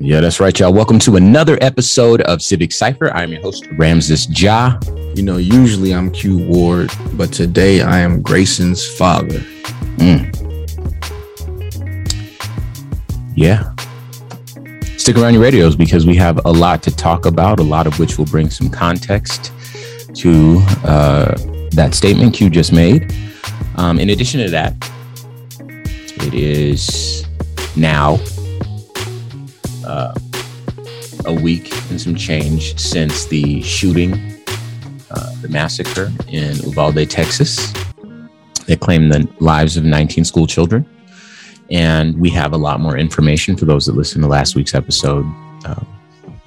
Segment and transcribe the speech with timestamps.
[0.00, 0.72] Yeah, that's right, y'all.
[0.72, 3.10] Welcome to another episode of Civic Cipher.
[3.10, 4.78] I'm your host, Ramses Ja.
[5.16, 9.40] You know, usually I'm Q Ward, but today I am Grayson's father.
[9.96, 10.32] Mm.
[13.34, 13.74] Yeah.
[14.96, 17.98] Stick around your radios because we have a lot to talk about, a lot of
[17.98, 19.50] which will bring some context
[20.14, 21.34] to uh,
[21.72, 23.12] that statement Q just made.
[23.74, 24.74] Um, in addition to that,
[25.58, 27.26] it is
[27.74, 28.20] now
[29.88, 30.14] uh,
[31.24, 34.14] a week and some change since the shooting,
[35.10, 37.72] uh, the massacre in Uvalde, Texas.
[38.66, 40.88] They claimed the lives of 19 school children.
[41.70, 45.26] And we have a lot more information for those that listened to last week's episode.
[45.64, 45.84] Uh,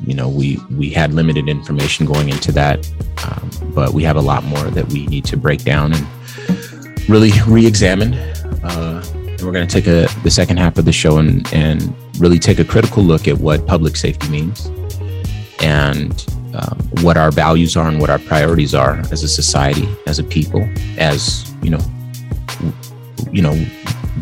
[0.05, 2.89] you know, we we had limited information going into that,
[3.23, 6.07] um, but we have a lot more that we need to break down and
[7.07, 8.15] really re-examine.
[8.63, 11.93] Uh, and we're going to take a the second half of the show and and
[12.21, 14.67] really take a critical look at what public safety means
[15.61, 20.19] and um, what our values are and what our priorities are as a society, as
[20.19, 20.61] a people,
[20.97, 21.79] as you know,
[23.31, 23.55] you know,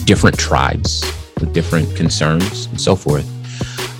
[0.06, 1.04] different tribes
[1.40, 3.28] with different concerns and so forth.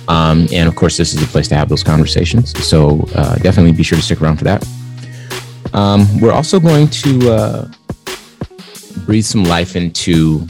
[0.08, 2.58] Um, and of course, this is the place to have those conversations.
[2.66, 4.66] So uh, definitely be sure to stick around for that.
[5.72, 7.70] Um, we're also going to uh,
[9.04, 10.46] breathe some life into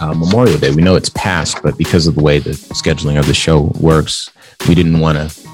[0.00, 0.70] uh, Memorial Day.
[0.70, 4.30] We know it's past, but because of the way the scheduling of the show works,
[4.68, 5.48] we didn't want to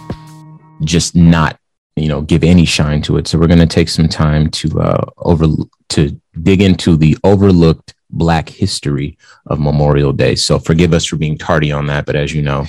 [0.85, 1.59] just not,
[1.97, 3.29] you know, give any shine to it.
[3.29, 5.47] So we're going to take some time to uh, over
[5.91, 10.35] to dig into the overlooked Black history of Memorial Day.
[10.35, 12.67] So forgive us for being tardy on that, but as you know,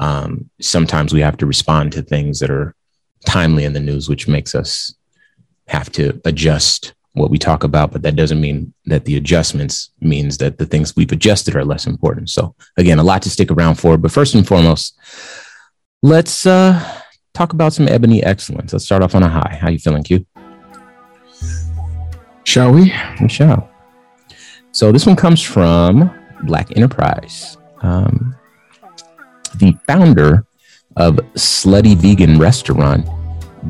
[0.00, 2.74] um, sometimes we have to respond to things that are
[3.26, 4.94] timely in the news, which makes us
[5.68, 10.38] have to adjust what we talk about, but that doesn't mean that the adjustments means
[10.38, 12.30] that the things we've adjusted are less important.
[12.30, 14.96] So again, a lot to stick around for, but first and foremost,
[16.02, 17.02] let's uh,
[17.34, 18.72] talk about some ebony excellence.
[18.72, 19.58] Let's start off on a high.
[19.60, 20.24] How you feeling, Q?
[22.44, 22.92] Shall we?
[23.20, 23.68] We shall.
[24.72, 26.10] So this one comes from
[26.44, 27.56] Black Enterprise.
[27.82, 28.36] Um,
[29.56, 30.46] the founder
[30.96, 33.06] of Slutty Vegan Restaurant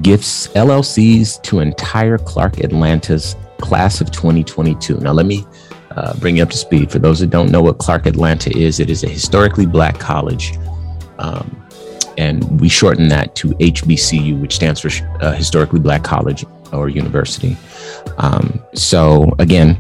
[0.03, 4.99] gifts LLCs to entire Clark Atlanta's class of 2022.
[4.99, 5.45] Now, let me
[5.93, 6.91] uh, bring you up to speed.
[6.91, 10.57] For those that don't know what Clark Atlanta is, it is a historically black college.
[11.19, 11.57] Um,
[12.19, 14.91] and we shorten that to HBCU, which stands for
[15.21, 17.57] uh, Historically Black College or University.
[18.19, 19.79] Um, so, again,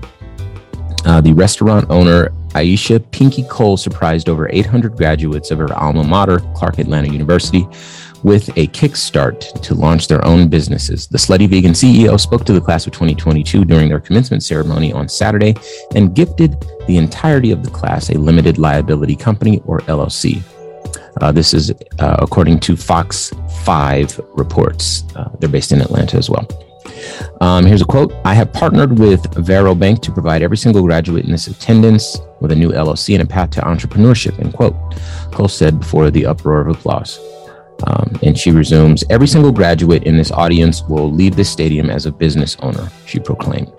[1.04, 6.40] uh, the restaurant owner Aisha Pinky Cole surprised over 800 graduates of her alma mater,
[6.54, 7.66] Clark Atlanta University,
[8.22, 11.06] with a kickstart to launch their own businesses.
[11.06, 15.08] The Slutty Vegan CEO spoke to the class of 2022 during their commencement ceremony on
[15.08, 15.54] Saturday
[15.94, 20.42] and gifted the entirety of the class a limited liability company or LLC.
[21.20, 23.32] Uh, this is uh, according to Fox
[23.64, 25.04] 5 reports.
[25.16, 26.46] Uh, they're based in Atlanta as well.
[27.40, 31.24] Um, here's a quote I have partnered with Varo Bank to provide every single graduate
[31.24, 34.76] in this attendance with a new LLC and a path to entrepreneurship, end quote.
[35.32, 37.18] Cole said before the uproar of applause.
[37.86, 42.06] Um, and she resumes Every single graduate in this audience will leave this stadium as
[42.06, 43.72] a business owner, she proclaimed.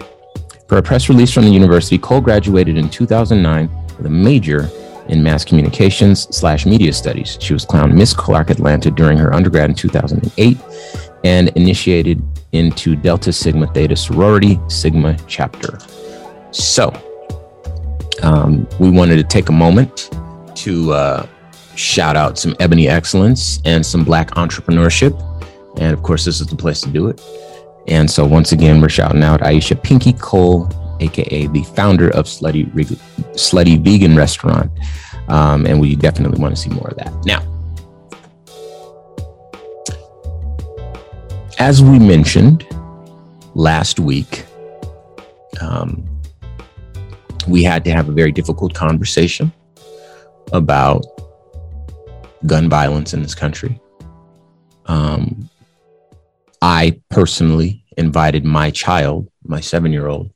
[0.67, 4.69] For a press release from the university, Cole graduated in 2009 with a major
[5.09, 7.38] in mass communications slash media studies.
[7.41, 10.57] She was crowned Miss Clark Atlanta during her undergrad in 2008
[11.23, 12.22] and initiated
[12.53, 15.79] into Delta Sigma Theta sorority Sigma chapter.
[16.51, 16.94] So,
[18.23, 20.09] um, we wanted to take a moment
[20.56, 21.28] to uh,
[21.76, 25.20] shout out some ebony excellence and some black entrepreneurship.
[25.78, 27.22] And of course, this is the place to do it.
[27.88, 32.66] And so, once again, we're shouting out Aisha Pinky Cole, aka the founder of Slutty,
[33.34, 34.72] Slutty Vegan Restaurant.
[35.28, 37.14] Um, and we definitely want to see more of that.
[37.26, 37.42] Now,
[41.58, 42.68] as we mentioned
[43.56, 44.46] last week,
[45.62, 46.08] um,
[47.48, 49.52] we had to have a very difficult conversation
[50.54, 51.06] about
[52.46, 53.80] gun violence in this country.
[54.86, 55.50] Um,
[56.62, 60.31] I personally invited my child, my seven year old,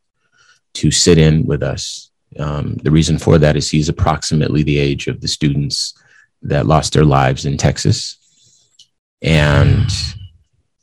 [0.74, 2.12] to sit in with us.
[2.40, 5.94] Um, the reason for that is he's approximately the age of the students
[6.42, 8.18] that lost their lives in Texas.
[9.22, 9.90] And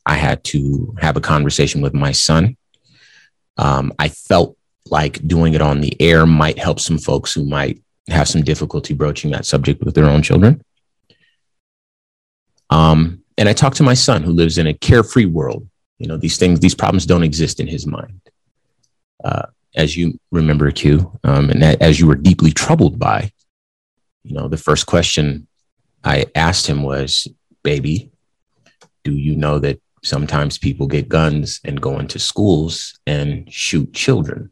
[0.06, 2.56] I had to have a conversation with my son.
[3.56, 4.56] Um, I felt
[4.86, 8.94] like doing it on the air might help some folks who might have some difficulty
[8.94, 10.62] broaching that subject with their own children.
[12.72, 15.68] Um, and I talked to my son who lives in a carefree world.
[15.98, 18.20] You know, these things, these problems don't exist in his mind.
[19.22, 23.30] Uh, as you remember, Q, um, and that, as you were deeply troubled by,
[24.24, 25.46] you know, the first question
[26.02, 27.28] I asked him was,
[27.62, 28.10] baby,
[29.04, 34.50] do you know that sometimes people get guns and go into schools and shoot children?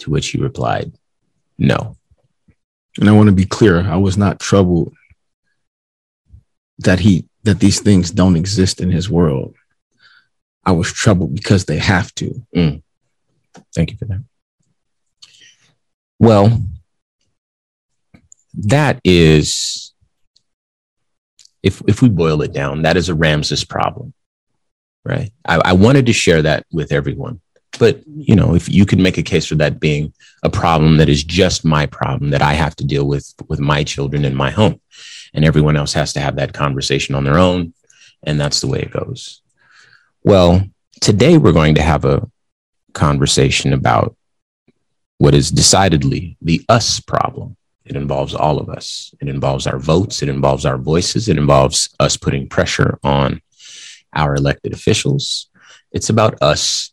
[0.00, 0.92] To which he replied,
[1.56, 1.96] no.
[2.98, 4.94] And I want to be clear, I was not troubled
[6.82, 9.54] that he that these things don't exist in his world.
[10.64, 12.46] I was troubled because they have to.
[12.54, 12.82] Mm.
[13.74, 14.22] Thank you for that.
[16.18, 16.62] Well,
[18.54, 19.92] that is,
[21.62, 24.14] if if we boil it down, that is a Ramses problem,
[25.04, 25.32] right?
[25.44, 27.40] I, I wanted to share that with everyone,
[27.82, 30.14] but you know, if you can make a case for that being
[30.44, 33.82] a problem that is just my problem that I have to deal with with my
[33.82, 34.80] children in my home,
[35.34, 37.74] and everyone else has to have that conversation on their own,
[38.22, 39.42] and that's the way it goes.
[40.22, 40.64] Well,
[41.00, 42.30] today we're going to have a
[42.92, 44.14] conversation about
[45.18, 47.56] what is decidedly the us problem.
[47.84, 49.12] It involves all of us.
[49.20, 50.22] It involves our votes.
[50.22, 51.28] It involves our voices.
[51.28, 53.42] It involves us putting pressure on
[54.14, 55.50] our elected officials.
[55.90, 56.91] It's about us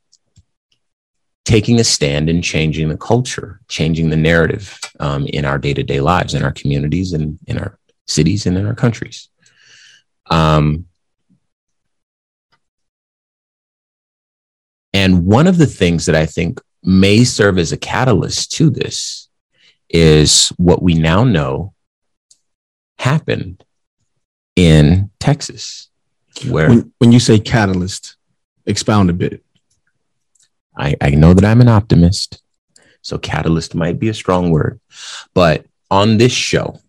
[1.46, 5.84] taking a stand and changing the culture, changing the narrative um, in our day to
[5.84, 7.78] day lives, in our communities, and in our
[8.08, 9.30] cities, and in our countries.
[10.30, 10.86] Um,
[14.94, 19.30] And one of the things that I think may serve as a catalyst to this
[19.90, 21.74] is what we now know
[22.98, 23.64] happened
[24.56, 25.90] in Texas,
[26.48, 28.18] where when, when you say catalyst,
[28.66, 29.44] expound a bit.
[30.80, 32.42] I, I know that I'm an optimist,
[33.02, 34.80] so catalyst might be a strong word,
[35.34, 36.80] but on this show,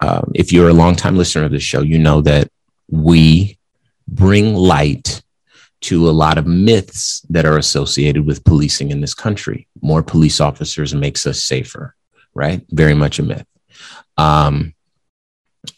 [0.00, 2.48] um, if you're a longtime listener of this show, you know that
[2.90, 3.58] we
[4.08, 5.22] bring light
[5.82, 9.68] to a lot of myths that are associated with policing in this country.
[9.82, 11.94] More police officers makes us safer,
[12.34, 12.62] right?
[12.70, 13.46] Very much a myth.
[14.16, 14.74] Um,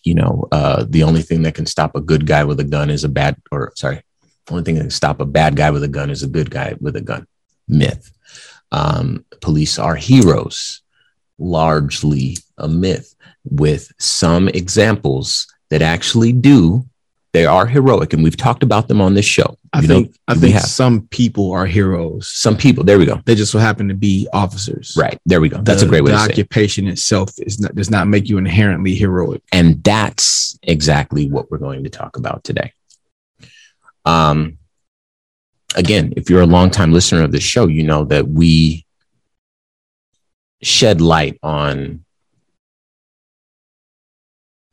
[0.02, 2.90] you know, uh, the only thing that can stop a good guy with a gun
[2.90, 4.02] is a bad, or sorry,
[4.50, 6.74] only thing that can stop a bad guy with a gun is a good guy
[6.80, 7.26] with a gun.
[7.68, 8.12] Myth.
[8.72, 10.82] Um, police are heroes,
[11.38, 13.14] largely a myth,
[13.44, 16.84] with some examples that actually do
[17.36, 19.58] they are heroic, and we've talked about them on this show.
[19.74, 22.28] I you think know, I think some people are heroes.
[22.28, 23.20] Some people, there we go.
[23.26, 24.96] They just so happen to be officers.
[24.98, 25.20] Right.
[25.26, 25.58] There we go.
[25.60, 26.92] That's the, a great way the to say occupation it.
[26.92, 29.42] itself is not, does not make you inherently heroic.
[29.52, 32.72] And that's exactly what we're going to talk about today.
[34.06, 34.58] Um
[35.74, 38.86] again, if you're a longtime listener of this show, you know that we
[40.62, 42.04] shed light on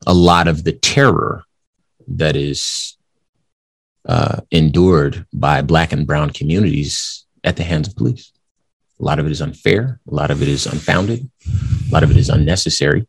[0.05, 1.43] a lot of the terror
[2.07, 2.97] that is
[4.07, 8.31] uh, endured by Black and Brown communities at the hands of police.
[8.99, 9.99] A lot of it is unfair.
[10.09, 11.29] A lot of it is unfounded.
[11.47, 13.07] A lot of it is unnecessary.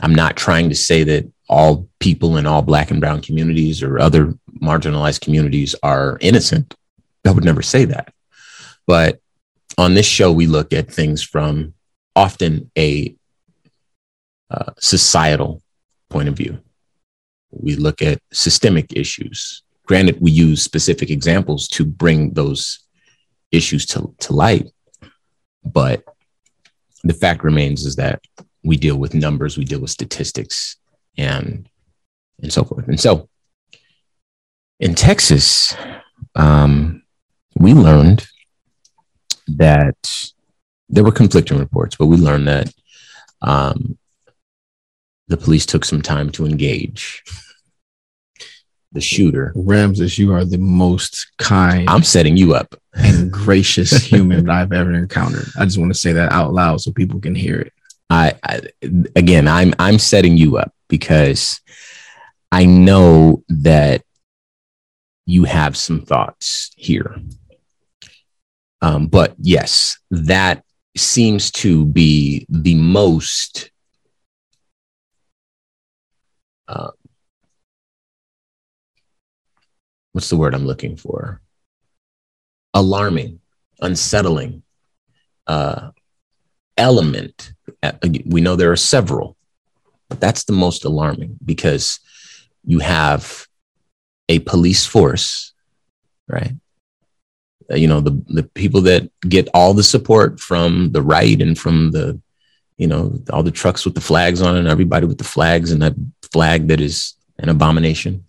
[0.00, 3.98] I'm not trying to say that all people in all Black and Brown communities or
[3.98, 6.74] other marginalized communities are innocent.
[7.26, 8.12] I would never say that.
[8.86, 9.20] But
[9.78, 11.74] on this show, we look at things from
[12.14, 13.14] often a
[14.50, 15.62] uh, societal
[16.10, 16.60] point of view
[17.52, 19.62] we look at systemic issues.
[19.86, 22.80] Granted, we use specific examples to bring those
[23.50, 24.70] issues to, to light,
[25.64, 26.02] but
[27.04, 28.22] the fact remains is that
[28.64, 30.76] we deal with numbers, we deal with statistics,
[31.18, 31.68] and
[32.40, 32.88] and so forth.
[32.88, 33.28] And so,
[34.82, 35.74] in Texas,
[36.34, 37.04] um,
[37.54, 38.26] we learned
[39.46, 39.96] that
[40.88, 42.74] there were conflicting reports, but we learned that
[43.42, 43.96] um,
[45.28, 47.22] the police took some time to engage
[48.90, 49.52] the shooter.
[49.54, 51.88] Ramses, you are the most kind.
[51.88, 52.74] I'm setting you up.
[52.94, 55.46] And gracious human I've ever encountered.
[55.56, 57.72] I just want to say that out loud so people can hear it.
[58.10, 58.60] I, I
[59.16, 61.60] again, I'm I'm setting you up because
[62.50, 64.02] I know that
[65.26, 67.16] you have some thoughts here.
[68.80, 70.64] Um, but yes, that
[70.96, 73.70] seems to be the most
[76.68, 76.90] uh,
[80.12, 81.40] what's the word I'm looking for?
[82.74, 83.40] Alarming,
[83.80, 84.62] unsettling
[85.46, 85.90] uh,
[86.76, 87.52] element.
[87.82, 87.92] Uh,
[88.26, 89.36] we know there are several,
[90.08, 92.00] but that's the most alarming because
[92.64, 93.46] you have
[94.32, 95.52] a police force,
[96.26, 96.52] right?
[97.70, 101.58] Uh, you know, the, the people that get all the support from the right and
[101.58, 102.18] from the,
[102.78, 105.82] you know, all the trucks with the flags on and everybody with the flags and
[105.82, 105.94] that
[106.32, 108.24] flag that is an abomination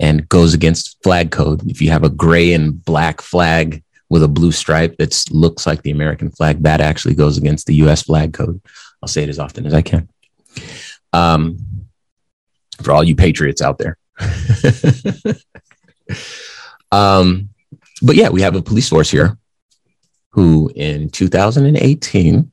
[0.00, 1.68] and goes against flag code.
[1.70, 5.82] If you have a gray and black flag with a blue stripe that looks like
[5.82, 8.60] the American flag, that actually goes against the US flag code.
[9.02, 10.08] I'll say it as often as I can.
[11.12, 11.58] Um,
[12.82, 13.98] for all you patriots out there.
[16.92, 17.48] um,
[18.02, 19.36] but yeah, we have a police force here
[20.30, 22.50] who in 2018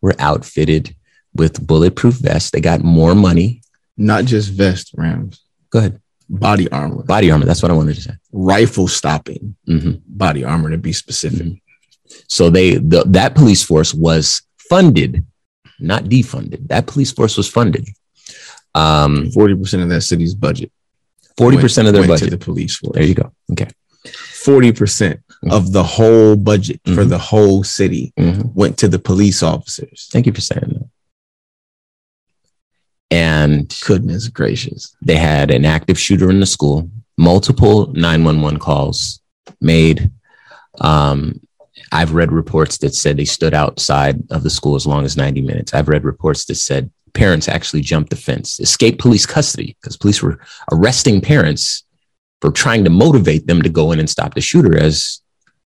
[0.00, 0.94] were outfitted
[1.34, 2.50] with bulletproof vests.
[2.50, 3.62] They got more money.
[3.96, 5.44] Not just vest rams.
[5.70, 6.00] Go ahead.
[6.28, 7.02] Body armor.
[7.02, 7.44] Body armor.
[7.44, 8.14] That's what I wanted to say.
[8.32, 9.54] Rifle stopping.
[9.68, 9.92] Mm-hmm.
[10.06, 11.46] Body armor to be specific.
[11.46, 11.54] Mm-hmm.
[12.28, 15.24] So they the, that police force was funded,
[15.78, 16.68] not defunded.
[16.68, 17.88] That police force was funded.
[18.74, 20.72] Um, forty percent of that city's budget.
[21.36, 22.94] Forty percent of their budget to the police force.
[22.94, 23.32] There you go.
[23.52, 23.68] Okay.
[24.06, 25.52] Forty percent mm-hmm.
[25.52, 26.94] of the whole budget mm-hmm.
[26.94, 28.48] for the whole city mm-hmm.
[28.54, 30.08] went to the police officers.
[30.10, 30.88] Thank you for saying that.
[33.10, 39.20] And goodness gracious, they had an active shooter in the school, multiple 911 calls
[39.60, 40.10] made.
[40.80, 41.38] Um,
[41.92, 45.42] I've read reports that said they stood outside of the school as long as 90
[45.42, 45.74] minutes.
[45.74, 50.22] I've read reports that said parents actually jumped the fence, escaped police custody because police
[50.22, 50.38] were
[50.70, 51.84] arresting parents
[52.40, 55.20] for trying to motivate them to go in and stop the shooter as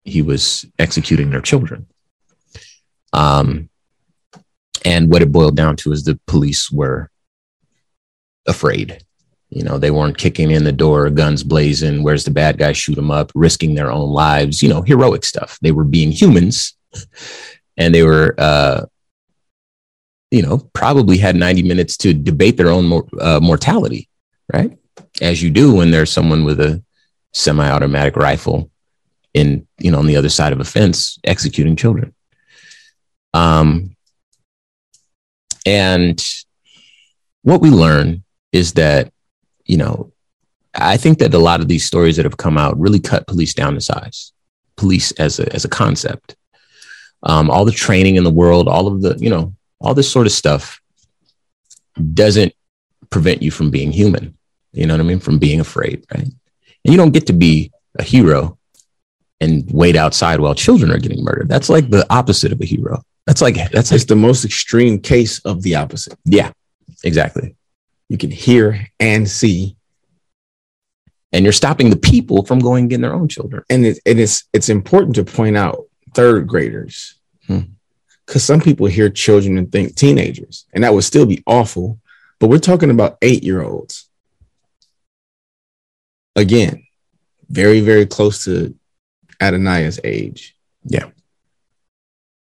[0.03, 1.87] he was executing their children.
[3.13, 3.69] Um,
[4.83, 7.09] and what it boiled down to is the police were
[8.47, 9.03] afraid.
[9.49, 12.95] You know, they weren't kicking in the door, guns blazing, where's the bad guy, shoot
[12.95, 15.57] them up, risking their own lives, you know, heroic stuff.
[15.61, 16.75] They were being humans
[17.77, 18.85] and they were, uh,
[20.31, 24.09] you know, probably had 90 minutes to debate their own mor- uh, mortality,
[24.53, 24.77] right?
[25.21, 26.83] As you do when there's someone with a
[27.33, 28.69] semi automatic rifle
[29.33, 32.13] in, you know, on the other side of a fence executing children.
[33.33, 33.95] Um,
[35.65, 36.23] and
[37.41, 39.11] what we learn is that,
[39.65, 40.11] you know,
[40.73, 43.53] I think that a lot of these stories that have come out really cut police
[43.53, 44.33] down to size,
[44.75, 46.35] police as a, as a concept.
[47.23, 50.25] Um, all the training in the world, all of the, you know, all this sort
[50.25, 50.81] of stuff
[52.13, 52.53] doesn't
[53.09, 54.37] prevent you from being human.
[54.71, 55.19] You know what I mean?
[55.19, 56.23] From being afraid, right?
[56.23, 56.33] And
[56.83, 58.57] you don't get to be a hero
[59.39, 61.49] and wait outside while children are getting murdered.
[61.49, 63.01] That's like the opposite of a hero.
[63.25, 66.17] That's like that's like, the most extreme case of the opposite.
[66.25, 66.51] Yeah,
[67.03, 67.55] exactly
[68.09, 69.75] you can hear and see.
[71.31, 73.63] And you're stopping the people from going and getting their own children.
[73.69, 77.15] And it, and it is it's important to point out third graders.
[78.25, 81.99] Because some people hear children and think teenagers, and that would still be awful.
[82.39, 84.09] But we're talking about eight year olds.
[86.35, 86.85] Again,
[87.49, 88.75] very, very close to
[89.41, 90.55] Adoniah's age.
[90.83, 91.09] Yeah.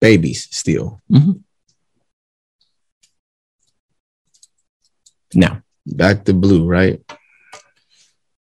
[0.01, 1.01] Babies still.
[1.11, 1.33] Mm-hmm.
[5.35, 7.01] Now, back to blue, right?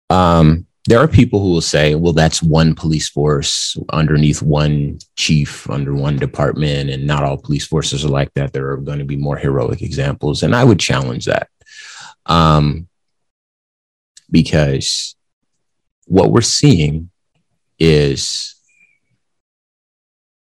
[0.09, 5.69] Um, there are people who will say, well, that's one police force underneath one chief
[5.69, 8.53] under one department, and not all police forces are like that.
[8.53, 10.41] There are going to be more heroic examples.
[10.41, 11.49] And I would challenge that.
[12.25, 12.87] Um,
[14.31, 15.15] because
[16.05, 17.09] what we're seeing
[17.77, 18.55] is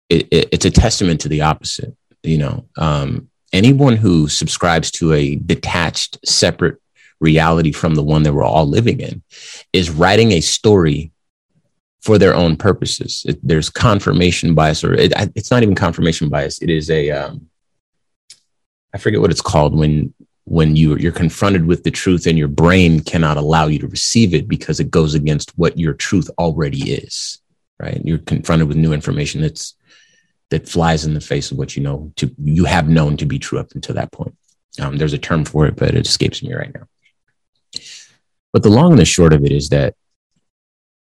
[0.08, 1.94] it, it, it's a testament to the opposite.
[2.22, 6.78] You know, um, anyone who subscribes to a detached, separate
[7.20, 9.22] reality from the one that we're all living in
[9.72, 11.12] is writing a story
[12.02, 13.24] for their own purposes.
[13.26, 16.62] It, there's confirmation bias, or it, it's not even confirmation bias.
[16.62, 17.48] It is a, um,
[18.94, 22.46] I forget what it's called when when you you're confronted with the truth and your
[22.46, 26.92] brain cannot allow you to receive it because it goes against what your truth already
[26.92, 27.40] is.
[27.80, 28.00] Right?
[28.04, 29.74] You're confronted with new information that's
[30.50, 33.38] that flies in the face of what you know to you have known to be
[33.38, 34.36] true up until that point.
[34.80, 36.86] Um, there's a term for it, but it escapes me right now.
[38.52, 39.94] But the long and the short of it is that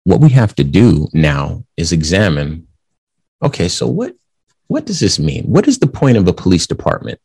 [0.04, 2.66] what we have to do now is examine.
[3.42, 4.14] Okay, so what
[4.68, 5.44] what does this mean?
[5.44, 7.20] What is the point of a police department?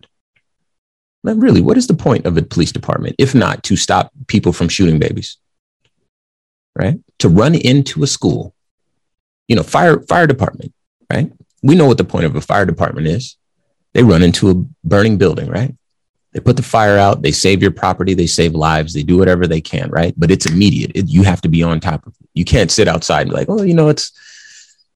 [1.24, 4.54] Like really, what is the point of a police department if not to stop people
[4.54, 5.38] from shooting babies?
[6.78, 7.00] Right?
[7.20, 8.54] To run into a school,
[9.48, 10.74] you know, fire fire department,
[11.12, 11.32] right?
[11.66, 13.38] we know what the point of a fire department is.
[13.94, 14.54] They run into a
[14.88, 15.74] burning building, right?
[16.36, 19.48] They put the fire out, they save your property, they save lives, they do whatever
[19.48, 20.14] they can, right?
[20.18, 20.92] But it's immediate.
[20.94, 22.30] It, you have to be on top of it.
[22.34, 24.12] You can't sit outside and be like, oh, you know, it's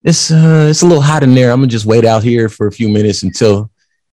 [0.04, 1.52] it's uh, it's a little hot in there.
[1.52, 3.72] I'm gonna just wait out here for a few minutes until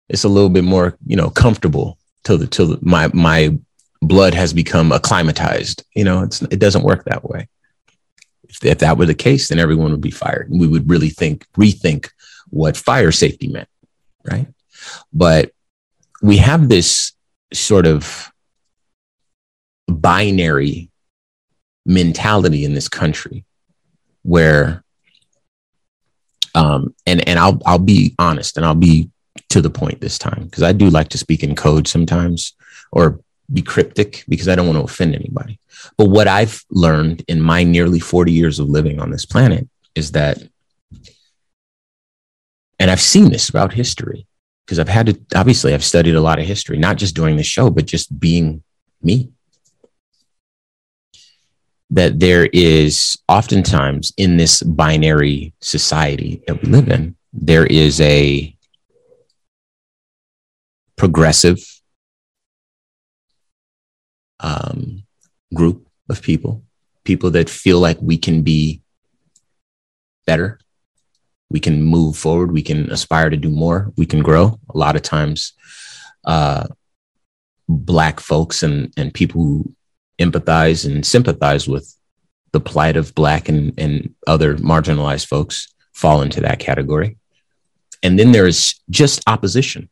[0.08, 3.58] it's a little bit more, you know, comfortable till the till the, my my
[4.00, 5.82] blood has become acclimatized.
[5.96, 7.48] You know, it's it doesn't work that way.
[8.48, 10.46] If, if that were the case, then everyone would be fired.
[10.48, 12.08] We would really think rethink
[12.50, 13.68] what fire safety meant,
[14.22, 14.46] right?
[15.12, 15.50] But
[16.22, 17.15] we have this
[17.52, 18.32] sort of
[19.88, 20.90] binary
[21.84, 23.44] mentality in this country
[24.22, 24.82] where
[26.54, 29.10] um and and I'll I'll be honest and I'll be
[29.50, 32.54] to the point this time because I do like to speak in code sometimes
[32.90, 33.20] or
[33.52, 35.58] be cryptic because I don't want to offend anybody.
[35.96, 40.12] But what I've learned in my nearly 40 years of living on this planet is
[40.12, 40.38] that,
[42.78, 44.26] and I've seen this throughout history
[44.66, 47.44] because I've had to, obviously, I've studied a lot of history, not just doing the
[47.44, 48.64] show, but just being
[49.00, 49.30] me.
[51.90, 58.56] That there is oftentimes in this binary society that we live in, there is a
[60.96, 61.60] progressive
[64.40, 65.04] um,
[65.54, 66.64] group of people,
[67.04, 68.82] people that feel like we can be
[70.26, 70.58] better,
[71.50, 74.58] we can move forward, we can aspire to do more, we can grow.
[74.70, 75.52] A lot of times,
[76.24, 76.66] uh,
[77.68, 79.74] black folks and and people who
[80.20, 81.94] empathize and sympathize with
[82.52, 87.18] the plight of black and, and other marginalized folks fall into that category.
[88.02, 89.88] And then there is just opposition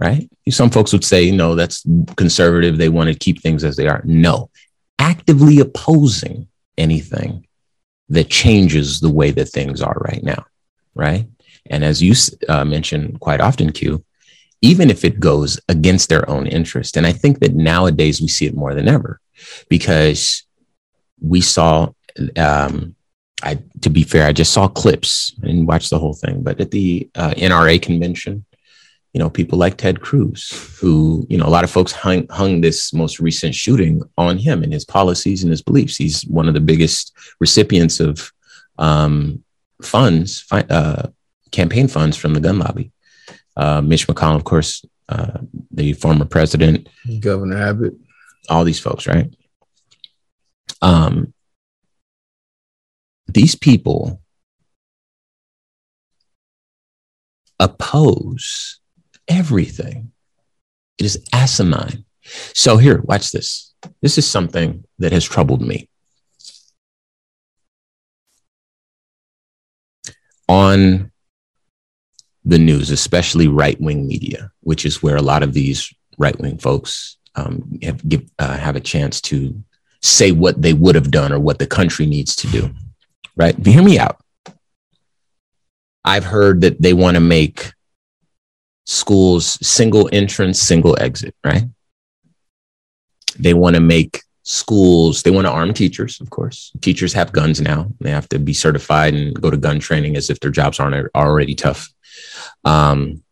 [0.00, 0.28] right?
[0.48, 1.84] Some folks would say, no, that's
[2.16, 2.78] conservative.
[2.78, 4.02] They want to keep things as they are.
[4.04, 4.50] No,
[4.98, 7.46] actively opposing anything
[8.08, 10.44] that changes the way that things are right now,
[10.94, 11.26] right?
[11.70, 12.14] And as you
[12.48, 14.04] uh, mentioned quite often, Q,
[14.60, 16.96] even if it goes against their own interest.
[16.96, 19.20] And I think that nowadays we see it more than ever
[19.68, 20.42] because
[21.20, 21.90] we saw,
[22.36, 22.94] um,
[23.42, 26.70] I, to be fair, I just saw clips and watched the whole thing, but at
[26.70, 28.44] the uh, NRA convention,
[29.14, 32.60] you know, people like Ted Cruz, who, you know, a lot of folks hung, hung
[32.60, 35.96] this most recent shooting on him and his policies and his beliefs.
[35.96, 38.32] He's one of the biggest recipients of
[38.76, 39.44] um,
[39.80, 41.08] funds, uh,
[41.52, 42.90] campaign funds from the gun lobby.
[43.56, 45.38] Uh, Mitch McConnell, of course, uh,
[45.70, 46.88] the former president,
[47.20, 47.94] Governor Abbott,
[48.48, 49.32] all these folks, right?
[50.82, 51.32] Um,
[53.28, 54.20] these people
[57.60, 58.80] oppose
[59.28, 60.12] everything.
[60.98, 62.04] It is asinine.
[62.54, 63.74] So, here, watch this.
[64.00, 65.88] This is something that has troubled me.
[70.48, 71.10] On
[72.44, 76.58] the news, especially right wing media, which is where a lot of these right wing
[76.58, 79.62] folks um, have, give, uh, have a chance to
[80.02, 82.70] say what they would have done or what the country needs to do.
[83.36, 83.56] Right?
[83.66, 84.20] Hear me out.
[86.04, 87.72] I've heard that they want to make
[88.84, 91.64] schools single entrance, single exit, right?
[93.38, 96.70] They want to make schools, they want to arm teachers, of course.
[96.80, 97.90] Teachers have guns now.
[98.00, 101.10] They have to be certified and go to gun training as if their jobs aren't
[101.14, 101.88] already tough.
[102.64, 103.22] Um,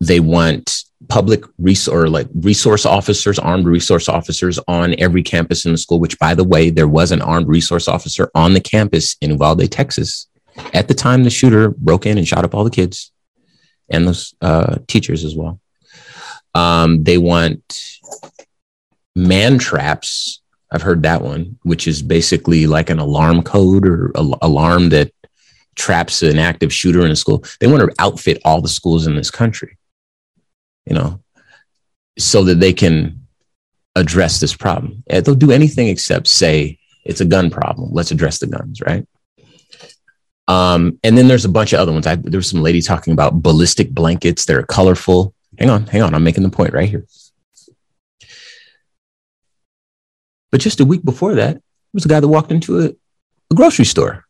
[0.00, 5.78] they want public resource like resource officers armed resource officers on every campus in the
[5.78, 9.30] school which by the way there was an armed resource officer on the campus in
[9.30, 10.26] uvalde texas
[10.72, 13.12] at the time the shooter broke in and shot up all the kids
[13.88, 15.60] and those uh, teachers as well.
[16.54, 17.98] Um, they want
[19.14, 20.40] man traps.
[20.70, 25.12] I've heard that one, which is basically like an alarm code or alarm that
[25.74, 27.44] traps an active shooter in a school.
[27.60, 29.76] They want to outfit all the schools in this country,
[30.86, 31.22] you know,
[32.18, 33.26] so that they can
[33.94, 35.04] address this problem.
[35.08, 37.90] They'll do anything except say it's a gun problem.
[37.92, 39.06] Let's address the guns, right?
[40.48, 42.06] Um, and then there's a bunch of other ones.
[42.06, 45.34] I, there was some lady talking about ballistic blankets that are colorful.
[45.58, 46.14] Hang on, hang on.
[46.14, 47.06] I'm making the point right here.
[50.52, 52.90] But just a week before that, there was a guy that walked into a,
[53.50, 54.24] a grocery store.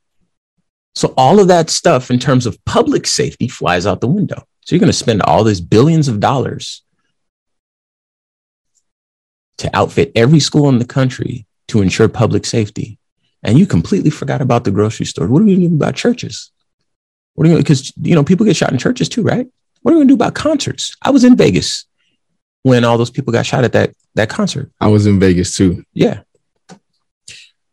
[0.95, 4.47] So all of that stuff in terms of public safety flies out the window.
[4.65, 6.83] So you're going to spend all these billions of dollars
[9.59, 12.99] to outfit every school in the country to ensure public safety
[13.47, 15.29] and you completely forgot about the grocery store.
[15.29, 16.51] What are we going to do about churches?
[17.35, 19.47] What are you because you know people get shot in churches too, right?
[19.83, 20.97] What are we going to do about concerts?
[21.01, 21.87] I was in Vegas
[22.63, 24.73] when all those people got shot at that that concert.
[24.81, 25.85] I was in Vegas too.
[25.93, 26.21] Yeah.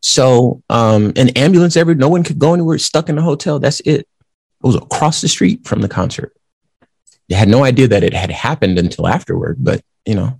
[0.01, 3.57] So um, an ambulance every no one could go anywhere, stuck in the hotel.
[3.57, 4.01] That's it.
[4.01, 4.07] It
[4.61, 6.33] was across the street from the concert.
[7.29, 10.39] They had no idea that it had happened until afterward, but you know.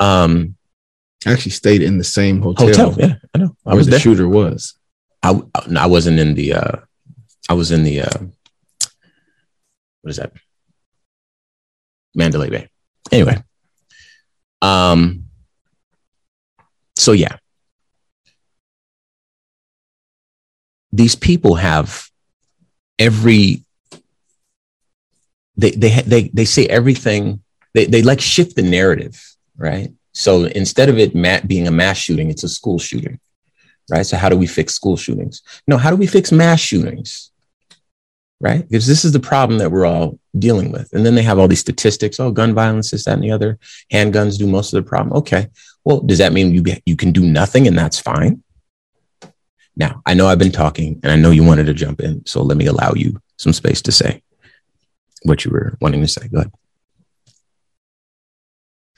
[0.00, 0.55] Um,
[1.26, 2.68] actually stayed in the same hotel.
[2.68, 3.56] Hotel, yeah, I know.
[3.66, 4.00] I was the there.
[4.00, 4.74] shooter was.
[5.22, 5.40] I
[5.76, 6.54] I wasn't in the.
[6.54, 6.76] uh
[7.48, 8.02] I was in the.
[8.02, 8.18] uh
[10.02, 10.32] What is that?
[12.14, 12.68] Mandalay Bay.
[13.12, 13.42] Anyway,
[14.62, 15.24] um.
[16.96, 17.36] So yeah,
[20.92, 22.08] these people have
[22.98, 23.64] every.
[25.56, 27.42] They they they they say everything.
[27.74, 29.22] They they like shift the narrative,
[29.56, 29.92] right?
[30.16, 31.12] So instead of it
[31.46, 33.20] being a mass shooting, it's a school shooting,
[33.90, 34.06] right?
[34.06, 35.42] So how do we fix school shootings?
[35.66, 37.30] No, how do we fix mass shootings?
[38.40, 38.68] right?
[38.68, 40.92] Because this is the problem that we're all dealing with.
[40.92, 42.20] And then they have all these statistics.
[42.20, 43.58] Oh, gun violence, this, that, and the other.
[43.92, 45.16] Handguns do most of the problem.
[45.18, 45.48] Okay.
[45.84, 48.42] Well, does that mean you, you can do nothing and that's fine?
[49.76, 52.24] Now, I know I've been talking and I know you wanted to jump in.
[52.26, 54.22] So let me allow you some space to say
[55.22, 56.28] what you were wanting to say.
[56.28, 56.52] Go ahead.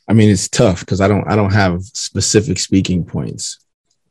[0.08, 3.58] I mean, it's tough because I don't I don't have specific speaking points.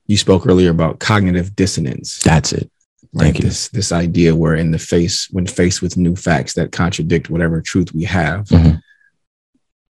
[0.06, 2.22] You spoke earlier about cognitive dissonance.
[2.24, 2.70] That's it.
[3.16, 3.44] Thank right?
[3.44, 3.50] you.
[3.50, 7.62] This this idea where in the face when faced with new facts that contradict whatever
[7.62, 8.78] truth we have, mm-hmm.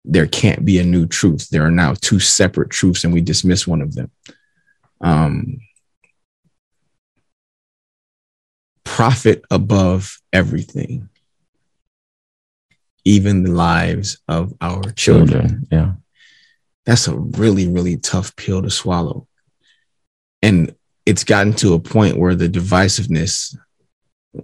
[0.05, 1.49] there can't be a new truth.
[1.49, 4.09] There are now two separate truths, and we dismiss one of them.
[5.01, 5.59] Um,
[8.83, 11.09] profit above everything
[13.05, 15.27] even the lives of our children.
[15.29, 15.67] children.
[15.71, 15.91] Yeah.
[16.85, 19.27] That's a really, really tough pill to swallow.
[20.41, 23.57] And it's gotten to a point where the divisiveness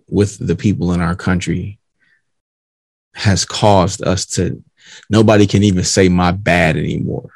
[0.09, 1.79] with the people in our country
[3.13, 4.63] has caused us to,
[5.09, 7.29] nobody can even say my bad anymore.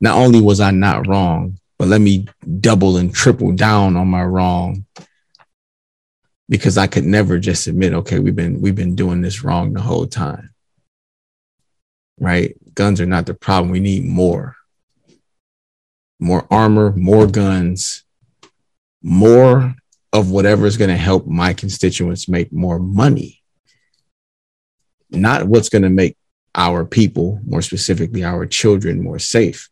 [0.00, 2.26] Not only was I not wrong, but let me
[2.60, 4.85] double and triple down on my wrong
[6.48, 9.80] because I could never just admit, okay, we've been we've been doing this wrong the
[9.80, 10.50] whole time.
[12.18, 12.56] Right?
[12.74, 13.70] Guns are not the problem.
[13.70, 14.56] We need more.
[16.18, 18.04] More armor, more guns,
[19.02, 19.74] more
[20.12, 23.42] of whatever is going to help my constituents make more money.
[25.10, 26.16] Not what's going to make
[26.54, 29.68] our people, more specifically our children, more safe.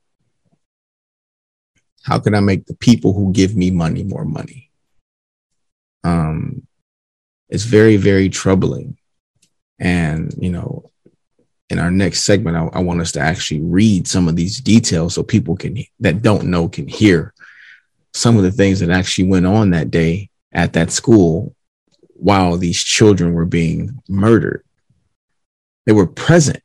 [2.02, 4.63] How can I make the people who give me money more money?
[6.04, 6.66] Um,
[7.48, 8.96] it's very, very troubling.
[9.78, 10.90] And, you know,
[11.70, 15.14] in our next segment, I, I, want us to actually read some of these details
[15.14, 17.34] so people can that don't know can hear
[18.12, 21.54] some of the things that actually went on that day at that school
[22.14, 24.62] while these children were being murdered.
[25.86, 26.62] They were present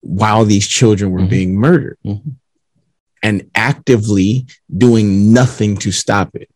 [0.00, 1.28] while these children were mm-hmm.
[1.28, 2.30] being murdered mm-hmm.
[3.22, 6.50] and actively doing nothing to stop it.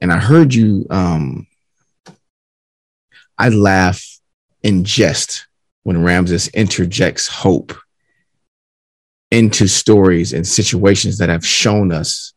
[0.00, 1.46] And I heard you, um,
[3.38, 4.04] I laugh
[4.62, 5.46] in jest
[5.82, 7.72] when Ramses interjects hope
[9.30, 12.34] into stories and situations that have shown us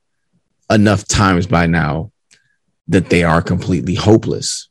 [0.69, 2.11] enough times by now
[2.87, 4.69] that they are completely hopeless.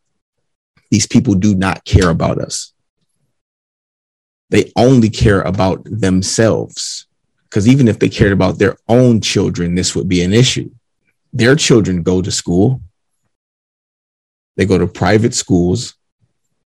[0.90, 2.72] These people do not care about us.
[4.50, 7.06] They only care about themselves.
[7.44, 10.70] Because even if they cared about their own children, this would be an issue
[11.32, 12.80] their children go to school.
[14.56, 15.94] They go to private schools,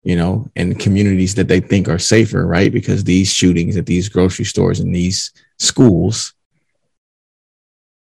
[0.02, 2.72] you know, and communities that they think are safer, right?
[2.72, 6.34] Because these shootings at these grocery stores and these schools,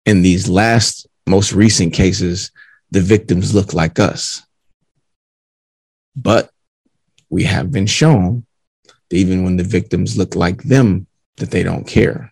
[0.04, 2.50] in these last, most recent cases,
[2.90, 4.42] the victims look like us.
[6.14, 6.50] But
[7.30, 8.44] we have been shown
[8.84, 11.06] that even when the victims look like them,
[11.38, 12.31] that they don't care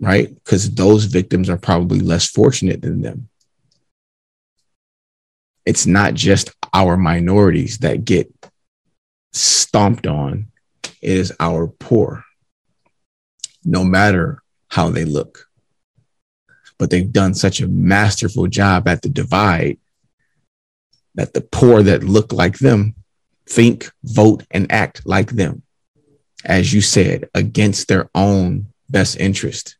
[0.00, 0.34] right?
[0.34, 3.28] Because those victims are probably less fortunate than them.
[5.64, 8.32] It's not just our minorities that get
[9.32, 10.48] stomped on,
[10.84, 12.24] it is our poor,
[13.64, 15.46] no matter how they look.
[16.78, 19.78] But they've done such a masterful job at the divide
[21.14, 22.94] that the poor that look like them
[23.48, 25.62] think, vote, and act like them.
[26.44, 29.76] As you said, against their own best interest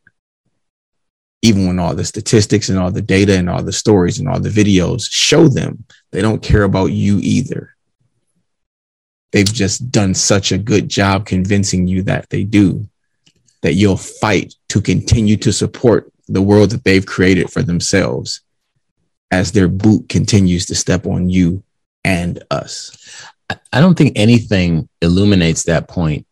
[1.42, 4.40] even when all the statistics and all the data and all the stories and all
[4.40, 7.76] the videos show them, they don't care about you either.
[9.32, 12.88] They've just done such a good job convincing you that they do,
[13.62, 18.40] that you'll fight to continue to support the world that they've created for themselves
[19.30, 21.62] as their boot continues to step on you
[22.04, 23.24] and us.
[23.72, 26.26] I don't think anything illuminates that point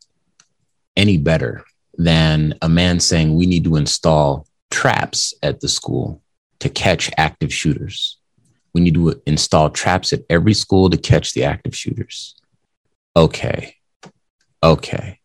[0.97, 1.65] any better
[1.97, 6.21] than a man saying we need to install traps at the school
[6.59, 8.19] to catch active shooters.
[8.73, 12.35] We need to install traps at every school to catch the active shooters.
[13.15, 13.77] Okay.
[14.65, 15.21] Okay.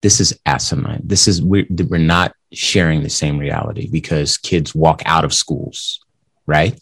[0.00, 1.02] This is asinine.
[1.02, 5.98] This is, we're, we're not sharing the same reality because kids walk out of schools,
[6.46, 6.78] right?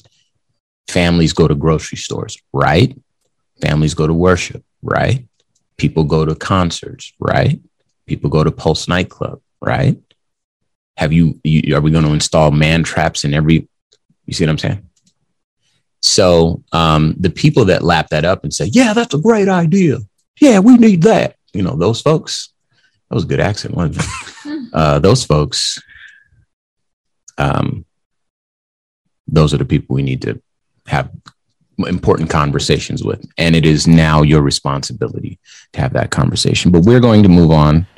[0.89, 2.95] Families go to grocery stores, right?
[3.63, 5.27] Families go to worship, right?
[5.79, 7.59] People go to concerts, right?
[8.07, 9.97] People go to Pulse nightclub, right?
[10.97, 13.69] Have you, you are we going to install man traps in every
[14.27, 14.89] you see what i'm saying?
[16.05, 19.99] So um, the people that lap that up and say yeah that's a great idea.
[20.41, 21.37] Yeah we need that.
[21.53, 22.51] You know those folks
[23.09, 23.95] that was a good accent one
[24.73, 25.81] uh, those folks
[27.39, 27.85] um,
[29.27, 30.41] those are the people we need to
[30.87, 31.11] have
[31.79, 33.25] important conversations with.
[33.39, 35.39] And it is now your responsibility
[35.73, 36.71] to have that conversation.
[36.71, 37.87] But we're going to move on